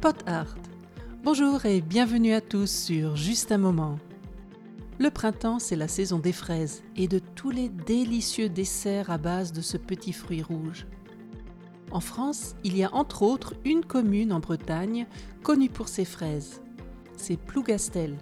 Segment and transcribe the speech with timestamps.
[0.00, 0.56] Pot Art.
[1.24, 3.98] Bonjour et bienvenue à tous sur Juste un moment.
[4.98, 9.52] Le printemps, c'est la saison des fraises et de tous les délicieux desserts à base
[9.52, 10.86] de ce petit fruit rouge.
[11.90, 15.06] En France, il y a entre autres une commune en Bretagne
[15.42, 16.62] connue pour ses fraises.
[17.18, 18.16] C'est Plougastel.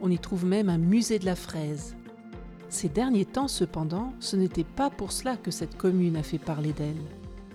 [0.00, 1.96] On y trouve même un musée de la fraise.
[2.68, 6.72] Ces derniers temps, cependant, ce n'était pas pour cela que cette commune a fait parler
[6.72, 7.02] d'elle,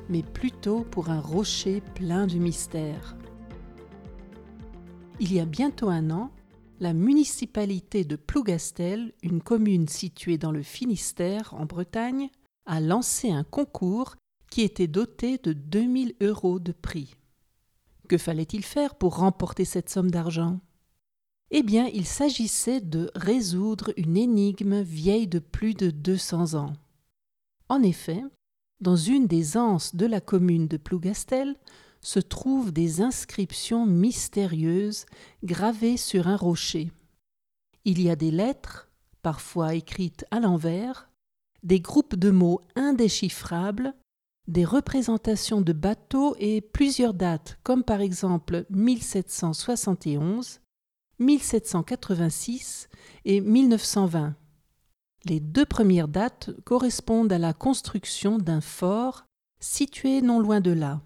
[0.09, 3.16] mais plutôt pour un rocher plein de mystères.
[5.23, 6.32] Il y a bientôt un an,
[6.82, 12.30] la municipalité de Plougastel, une commune située dans le Finistère, en Bretagne,
[12.66, 14.18] a lancé un concours
[14.52, 17.16] qui était doté de 2000 euros de prix.
[18.09, 20.59] Que fallait-il faire pour remporter cette somme d'argent?
[21.52, 26.74] Eh bien, il s'agissait de résoudre une énigme vieille de plus de 200 ans.
[27.70, 28.21] En effet,
[28.82, 31.55] dans une des anses de la commune de Plougastel,
[32.04, 35.05] se trouvent des inscriptions mystérieuses
[35.43, 36.91] gravées sur un rocher.
[37.85, 38.90] Il y a des lettres,
[39.21, 41.09] parfois écrites à l'envers,
[41.63, 43.93] des groupes de mots indéchiffrables,
[44.48, 50.59] des représentations de bateaux et plusieurs dates, comme par exemple 1771,
[51.20, 52.90] 1786
[53.26, 54.35] et 1920.
[55.26, 59.24] Les deux premières dates correspondent à la construction d'un fort
[59.62, 61.01] situé non loin de là.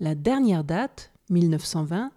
[0.00, 2.12] La dernière date, 1920,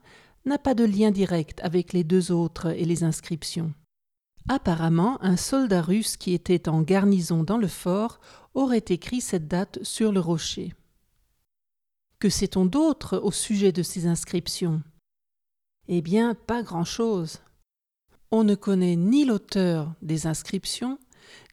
[0.45, 3.73] n'a pas de lien direct avec les deux autres et les inscriptions.
[4.49, 8.19] Apparemment, un soldat russe qui était en garnison dans le fort
[8.53, 10.73] aurait écrit cette date sur le rocher.
[12.19, 14.83] Que sait-on d'autre au sujet de ces inscriptions?
[15.87, 17.39] Eh bien, pas grand-chose.
[18.29, 20.99] On ne connaît ni l'auteur des inscriptions,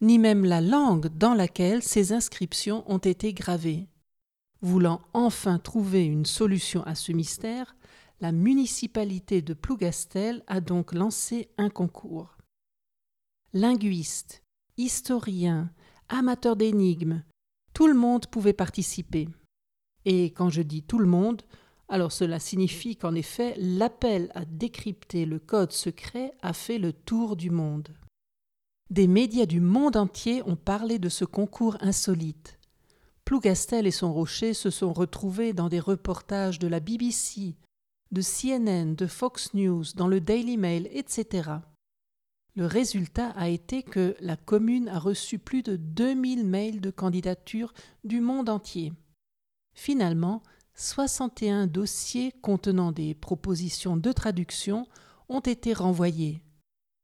[0.02, 3.86] ni même la langue dans laquelle ces inscriptions ont été gravées.
[4.60, 7.76] Voulant enfin trouver une solution à ce mystère,
[8.20, 12.36] la municipalité de Plougastel a donc lancé un concours.
[13.52, 14.42] Linguistes,
[14.76, 15.70] historiens,
[16.08, 17.22] amateurs d'énigmes,
[17.72, 19.28] tout le monde pouvait participer.
[20.04, 21.42] Et quand je dis tout le monde,
[21.88, 27.36] alors cela signifie qu'en effet l'appel à décrypter le code secret a fait le tour
[27.36, 27.88] du monde.
[28.90, 32.57] Des médias du monde entier ont parlé de ce concours insolite.
[33.28, 37.56] Plougastel et son rocher se sont retrouvés dans des reportages de la BBC,
[38.10, 41.50] de CNN, de Fox News, dans le Daily Mail, etc.
[42.56, 47.74] Le résultat a été que la commune a reçu plus de 2000 mails de candidature
[48.02, 48.94] du monde entier.
[49.74, 50.42] Finalement,
[50.74, 54.86] 61 dossiers contenant des propositions de traduction
[55.28, 56.40] ont été renvoyés.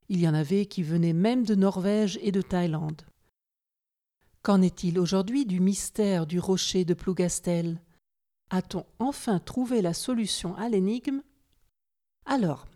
[0.08, 3.02] Il y en avait qui venaient même de Norvège et de Thaïlande.
[4.44, 7.81] Qu'en est-il aujourd'hui du mystère du rocher de Plougastel?
[8.50, 11.22] A-t-on enfin trouvé la solution à l'énigme?
[12.27, 12.66] Alors,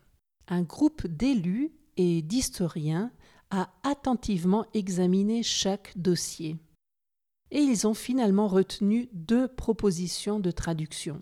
[0.46, 3.12] un groupe d'élus et d'historiens
[3.50, 6.56] a attentivement examiné chaque dossier.
[7.50, 11.20] Et ils ont finalement retenu deux propositions de traduction.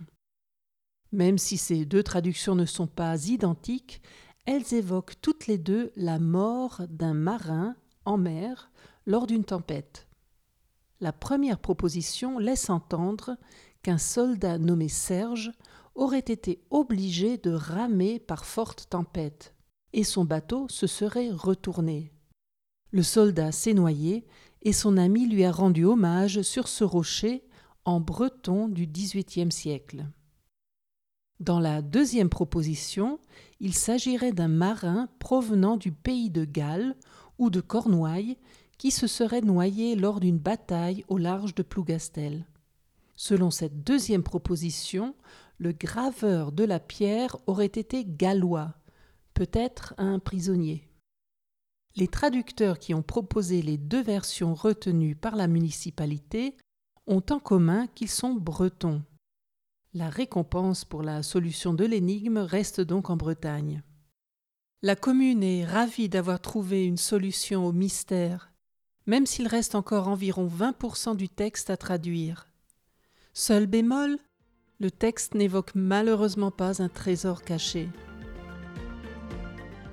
[1.11, 4.01] Même si ces deux traductions ne sont pas identiques,
[4.45, 7.75] elles évoquent toutes les deux la mort d'un marin
[8.05, 8.71] en mer
[9.07, 10.07] lors d'une tempête.
[11.01, 13.37] La première proposition laisse entendre
[13.83, 15.53] qu'un soldat nommé Serge
[15.95, 19.55] aurait été obligé de ramer par forte tempête,
[19.93, 22.13] et son bateau se serait retourné.
[22.91, 24.27] Le soldat s'est noyé,
[24.63, 27.45] et son ami lui a rendu hommage sur ce rocher
[27.85, 30.07] en breton du XVIIIe siècle.
[31.39, 33.21] Dans la deuxième proposition,
[33.61, 36.97] il s'agirait d'un marin provenant du pays de Galles
[37.39, 38.39] ou de Cornouailles
[38.79, 42.47] qui se serait noyé lors d'une bataille au large de Plougastel.
[43.17, 45.15] Selon cette deuxième proposition,
[45.59, 48.75] le graveur de la pierre aurait été gallois,
[49.33, 50.89] peut-être un prisonnier.
[51.95, 56.55] Les traducteurs qui ont proposé les deux versions retenues par la municipalité
[57.07, 59.03] ont en commun qu'ils sont bretons.
[59.95, 63.83] La récompense pour la solution de l'énigme reste donc en Bretagne.
[64.83, 68.53] La commune est ravie d'avoir trouvé une solution au mystère
[69.07, 72.49] même s'il reste encore environ 20% du texte à traduire.
[73.35, 74.19] Seul bémol,
[74.81, 77.89] le texte n'évoque malheureusement pas un trésor caché.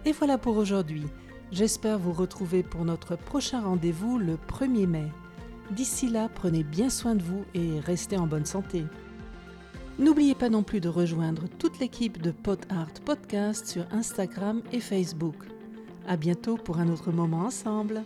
[0.05, 1.05] Et voilà pour aujourd'hui.
[1.51, 5.11] J'espère vous retrouver pour notre prochain rendez-vous le 1er mai.
[5.71, 8.85] D'ici là, prenez bien soin de vous et restez en bonne santé.
[9.99, 14.79] N'oubliez pas non plus de rejoindre toute l'équipe de Pod Art Podcast sur Instagram et
[14.79, 15.35] Facebook.
[16.07, 18.03] À bientôt pour un autre moment ensemble.